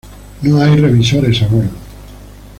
[0.41, 1.69] No hay revisores a bordo.